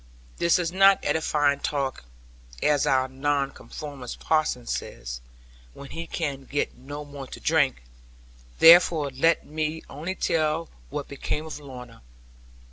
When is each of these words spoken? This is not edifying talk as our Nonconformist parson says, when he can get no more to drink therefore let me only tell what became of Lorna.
This 0.37 0.57
is 0.57 0.71
not 0.71 0.97
edifying 1.03 1.59
talk 1.59 2.05
as 2.63 2.87
our 2.87 3.07
Nonconformist 3.07 4.19
parson 4.19 4.65
says, 4.65 5.21
when 5.75 5.91
he 5.91 6.07
can 6.07 6.45
get 6.45 6.75
no 6.75 7.05
more 7.05 7.27
to 7.27 7.39
drink 7.39 7.83
therefore 8.57 9.11
let 9.11 9.45
me 9.45 9.83
only 9.91 10.15
tell 10.15 10.69
what 10.89 11.07
became 11.07 11.45
of 11.45 11.59
Lorna. 11.59 12.01